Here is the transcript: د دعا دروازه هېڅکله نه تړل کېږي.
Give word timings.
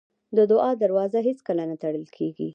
د 0.37 0.39
دعا 0.51 0.71
دروازه 0.83 1.19
هېڅکله 1.27 1.63
نه 1.71 1.75
تړل 1.83 2.05
کېږي. 2.17 2.47